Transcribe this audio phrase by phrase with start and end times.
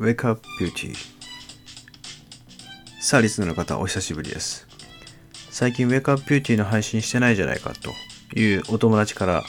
[0.00, 0.94] Wake Up Beauty.
[3.02, 4.66] さあリスナーの方お久しぶりです。
[5.50, 7.92] 最近 Wake Up Beauty の配信してないじゃないかと
[8.40, 9.44] いうお友達から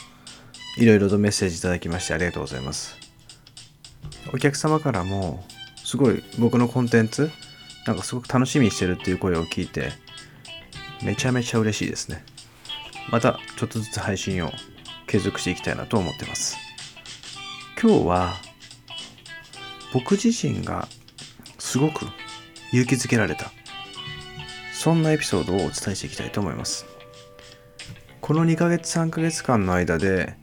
[0.76, 2.98] いろいろとメッセージいただきましてありがとうございます。
[4.34, 5.42] お客様からも
[5.76, 7.30] すごい僕のコンテンツ
[7.86, 9.92] なんかすごく楽しみにしてるっていう声を聞いて
[11.02, 12.26] めちゃめちゃ嬉しいですね。
[13.10, 14.52] またちょっとずつ配信を
[15.06, 16.58] 継続していきたいなと思ってます。
[17.80, 18.51] 今日は
[19.92, 20.88] 僕自身が
[21.58, 22.06] すごく
[22.72, 23.50] 勇気づけられた。
[24.72, 26.86] そんなエピソードをお伝えしていきたいと思います。
[28.20, 30.34] この2ヶ月3ヶ月間の間で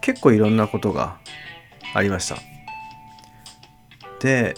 [0.00, 1.18] 結構いろんなことが
[1.94, 2.36] ありました。
[4.20, 4.54] で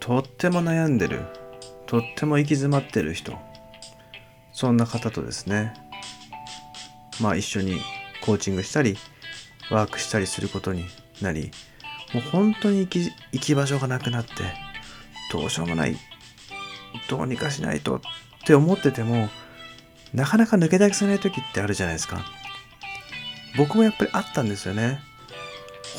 [0.00, 1.20] とっても悩んでる
[1.86, 3.38] とっても行き詰まってる人
[4.52, 5.74] そんな方とですね。
[7.20, 7.80] まあ一緒に
[8.22, 8.96] コーチングしたり
[9.70, 10.86] ワークしたりすることに
[11.20, 11.50] なり
[12.14, 14.30] もう本当に行き行き場所がなくなって
[15.32, 15.96] どうしようもない
[17.08, 18.00] どうにかしないとっ
[18.46, 19.28] て思ってても
[20.12, 22.24] なかなか抜け出せない時ってあるじゃないですか。
[23.56, 25.00] 僕もやっぱりあったんですよね。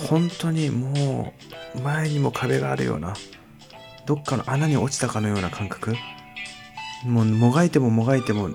[0.10, 1.34] 本当にも
[1.76, 3.14] う前にも壁があるような
[4.06, 5.96] どっかの穴に落ちたかのような感覚。
[7.06, 8.50] もうもがいてももがいても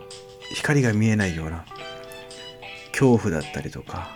[0.54, 1.64] 光が見えないような
[2.92, 4.08] 恐怖だったりとか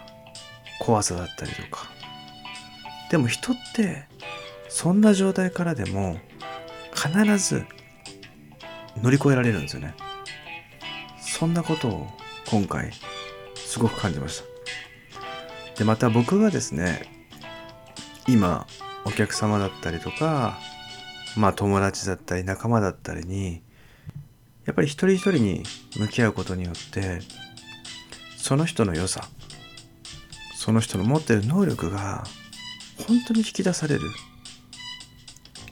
[0.80, 1.93] 怖さだったりとか。
[3.10, 4.04] でも人って
[4.68, 6.18] そんな状態からでも
[6.94, 7.64] 必ず
[9.02, 9.94] 乗り越えられるんですよね。
[11.20, 12.06] そんなことを
[12.48, 12.92] 今回
[13.54, 15.78] すごく感じました。
[15.78, 17.02] でまた僕がですね
[18.28, 18.66] 今
[19.04, 20.58] お客様だったりとか
[21.36, 23.62] まあ友達だったり仲間だったりに
[24.64, 25.62] やっぱり一人一人に
[25.98, 27.20] 向き合うことによって
[28.36, 29.28] その人の良さ
[30.56, 32.24] その人の持ってる能力が
[33.06, 34.02] 本当に引き出される。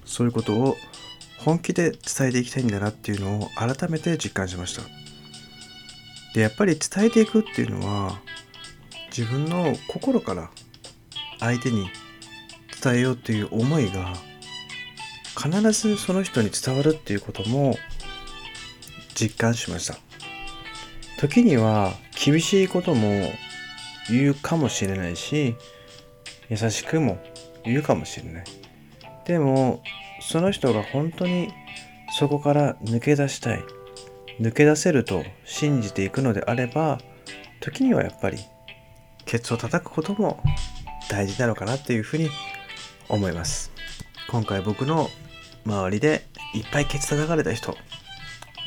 [0.04, 0.76] そういうことを
[1.38, 4.82] 本気で伝えていきたいんだなっていうのを改めて実感しました。
[6.34, 8.20] でやっぱり伝えていくっていうのは
[9.16, 10.50] 自分の心から
[11.40, 11.88] 相手に
[12.82, 14.14] 伝えようっていう思いが
[15.36, 17.76] 必ずその人に伝わるっていうことも
[19.14, 19.96] 実感しました。
[21.18, 23.32] 時には厳しいことも
[24.08, 25.54] 言うかもしれないし
[26.52, 27.18] 優しくも
[27.64, 28.44] 言うかもしれない。
[29.24, 29.82] でも
[30.20, 31.50] その人が本当に
[32.18, 33.64] そこから抜け出したい。
[34.38, 36.98] 抜け出せると信じていくのであれば
[37.60, 38.38] 時にはやっぱり
[39.24, 40.42] ケツを叩くことも
[41.08, 42.28] 大事なのかなっていうふうに
[43.08, 43.72] 思います。
[44.28, 45.08] 今回僕の
[45.64, 47.74] 周りでいっぱいケツ叩かれた人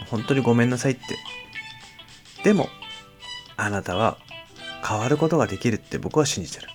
[0.09, 1.01] 本当にごめんなさいって。
[2.43, 2.67] でも
[3.57, 4.17] あなたは
[4.87, 6.69] 変わることができるって僕は信じてる。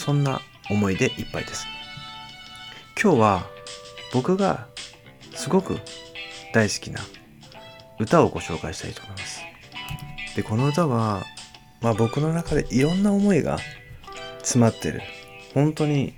[0.00, 0.40] そんな
[0.70, 1.66] 思いでいっぱいです。
[3.00, 3.46] 今日は
[4.14, 4.66] 僕が
[5.34, 5.78] すごく
[6.54, 7.00] 大好きな
[7.98, 9.42] 歌をご紹介したいと思います。
[10.34, 11.22] でこの歌は
[11.82, 13.58] まあ僕の中でいろんな思いが
[14.38, 15.02] 詰まってる。
[15.52, 16.14] 本当に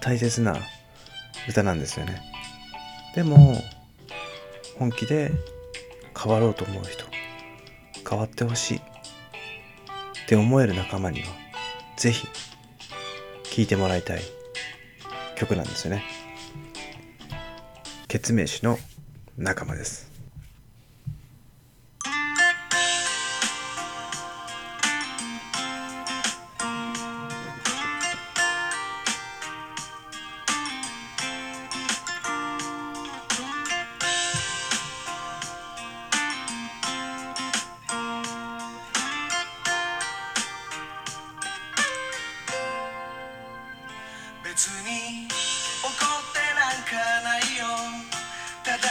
[0.00, 0.56] 大切な
[1.46, 2.22] 歌なんですよね。
[3.14, 3.62] でも
[4.78, 5.30] 本気で
[6.18, 7.04] 変わろうと思う人
[8.08, 8.80] 変わってほしいっ
[10.26, 11.26] て思える仲間には
[11.98, 12.26] ぜひ
[13.56, 14.20] 聴いてもらいたい
[15.34, 16.04] 曲なんですよね。
[18.06, 18.78] ケツメイシの
[19.38, 20.05] 仲間です。
[44.56, 45.28] 別に
[45.84, 45.92] 怒っ
[46.32, 47.76] てなんかないよ。
[48.64, 48.88] ただ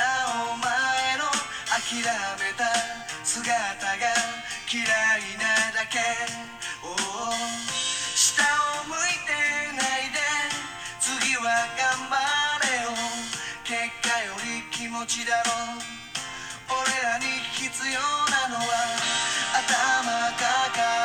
[0.53, 1.25] お前の
[1.73, 2.05] 諦
[2.37, 2.69] めた
[3.23, 3.49] 姿
[3.97, 4.13] が
[4.69, 5.97] 嫌いなだけ。
[6.83, 6.93] おお
[8.13, 8.45] 下
[8.77, 9.33] を向いて
[9.73, 10.21] ないで。
[10.99, 11.41] 次は
[11.73, 12.15] 頑張
[12.69, 12.93] れよ。
[13.63, 13.73] 結
[14.07, 15.81] 果より気持ちだろ。
[16.69, 18.69] 俺らに必要なのは
[19.57, 21.04] 頭抱え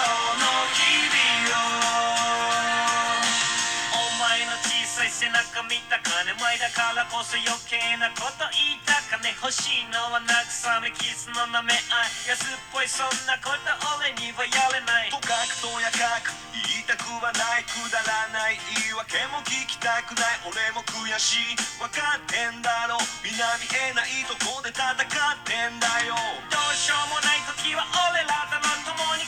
[5.51, 10.31] さい背中見た金前だからこそ余計なこと言いたかね欲しいのは慰
[10.79, 12.31] めキスの舐め合い。
[12.31, 13.67] 安っぽいそんなこと
[13.99, 15.11] 俺にはやれない。
[15.11, 21.59] とかくとやかく言いたくはないくだらない言い訳も聞きたくない俺も悔しい。
[21.83, 24.95] 分かってんだろ皆見えないとこで戦っ
[25.43, 26.15] てんだよ。
[26.47, 29.20] どうしようもない時は俺らだろ共に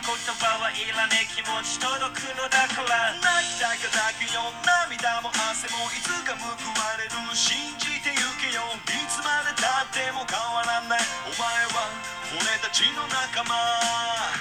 [0.00, 8.62] 言葉はいらねえ気持ち届くのだから泣きたか泣くよ涙も汗もいつか報われる信じてゆけよ。
[8.88, 11.00] いつまでたっても変わらない。
[11.28, 11.44] お前
[11.76, 11.92] は
[12.32, 14.31] 俺たちの仲間。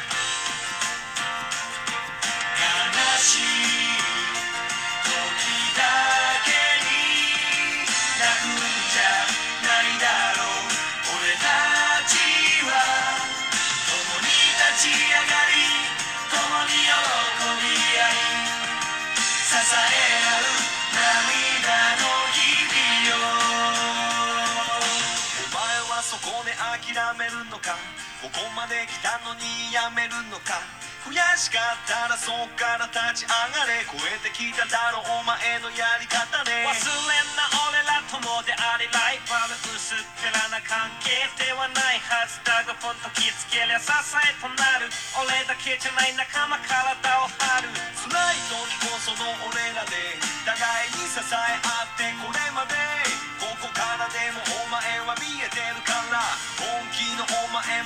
[26.92, 27.80] 諦めるのか？
[28.20, 30.60] ここまで来たのにやめるのか？
[31.08, 33.80] 悔しかったらそっから立ち上がれ。
[33.88, 44.92] 超えてきただろお前のやり方で忘れんな俺ら友でありライバル薄っぺらな関係ではないはずだがポンと気つけりゃ支えとなる。
[45.16, 46.92] 俺だけじゃない仲間体
[47.24, 47.72] を張る。
[48.04, 49.96] 辛い時こその俺らで
[50.44, 52.76] 互いに支え合ってこれまで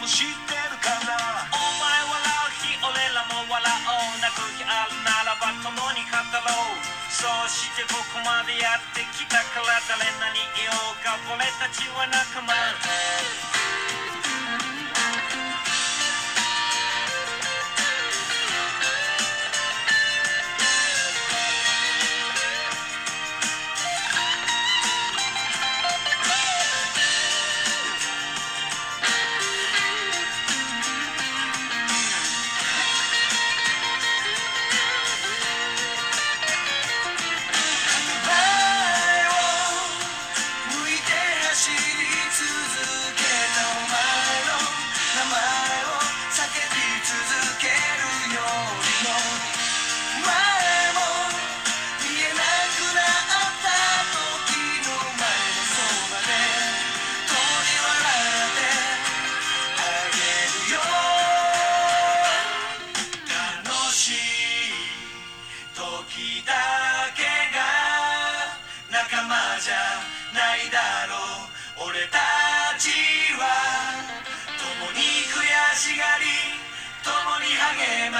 [0.06, 1.18] も知ってるから
[1.50, 4.22] お前笑う日俺らも笑おう。
[4.22, 6.78] 泣く日あるならば共に語ろう。
[7.10, 11.18] そうしてここまでやってきたから誰何言おうか。
[11.34, 12.54] 俺たちは仲間。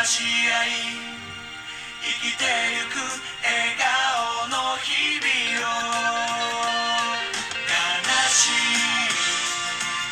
[0.06, 0.70] し合い
[2.04, 2.46] 生きて
[2.78, 3.02] ゆく
[3.42, 5.74] 笑顔の日々を
[7.66, 7.74] 悲
[8.30, 9.10] しい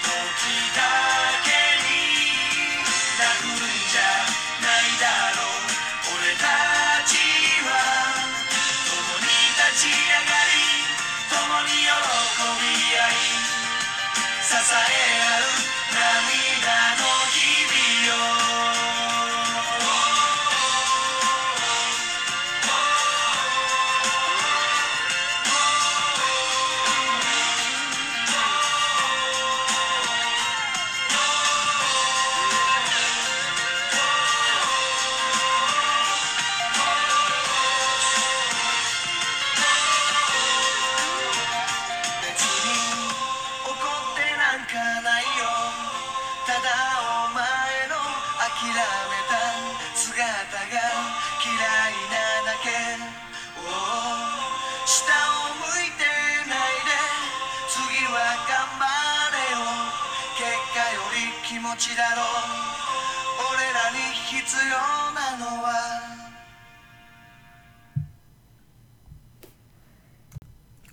[0.02, 0.10] 時
[0.74, 0.82] だ
[1.46, 1.54] け
[1.86, 2.34] に
[3.22, 4.26] 泣くんじゃ
[4.66, 5.06] ないだ
[5.38, 6.18] ろう。
[6.18, 6.44] 俺た
[7.06, 7.14] ち
[7.62, 7.70] は
[8.90, 10.90] 共に立ち上がり
[11.30, 11.38] 共
[11.70, 11.94] に喜
[12.58, 12.66] び
[12.98, 13.22] 合い
[14.42, 14.82] 支え
[15.22, 15.33] 合う。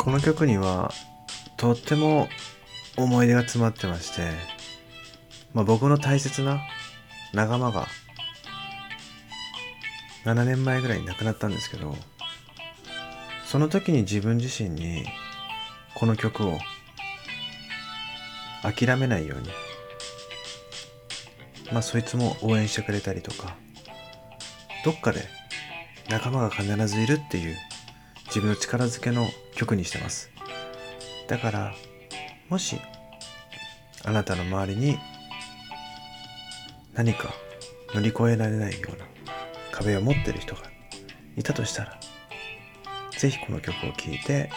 [0.00, 0.94] この曲には
[1.58, 2.26] とっても
[2.96, 4.30] 思い出が詰まってまして、
[5.52, 6.58] まあ、僕の大切な
[7.34, 7.86] 仲間が
[10.24, 11.94] 7年前ぐらいに亡くなったんですけど
[13.44, 15.04] その時に自分自身に
[15.94, 16.58] この曲を
[18.62, 19.50] 諦めないように
[21.70, 23.54] まあそいつも応援してくれたりとか
[24.82, 25.24] どっかで
[26.08, 27.58] 仲間が必ずいるっていう
[28.30, 30.30] 自分の力づけの曲にしてます。
[31.26, 31.74] だから
[32.48, 32.80] もし
[34.04, 34.98] あなたの周りに
[36.94, 37.34] 何か
[37.94, 39.04] 乗り越えられないような
[39.72, 40.62] 壁を持ってる人が
[41.36, 42.00] いたとしたら
[43.18, 44.50] ぜひこの曲を聴いて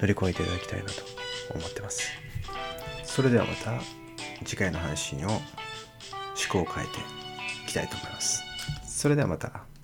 [0.00, 1.02] 乗り越えていただきたいなと
[1.54, 2.10] 思ってます。
[3.04, 3.80] それではまた
[4.44, 5.40] 次回の配信を思
[6.50, 6.98] 考を変えて
[7.64, 8.42] いきたいと思います。
[8.86, 9.75] それではまた。